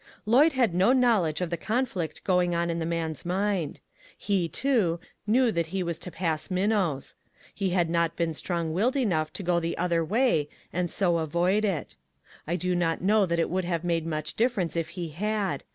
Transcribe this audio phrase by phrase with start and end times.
[0.25, 3.79] Lloyd had no knowledge of the conflict going on in the man's mind.
[4.17, 7.13] He, too, knew that he was to pass Minnow's.
[7.53, 11.63] He had not been strong willed enough to go the other way, and so avoid
[11.63, 11.97] it.
[12.47, 15.63] I do not know that it would have made much difference if he had.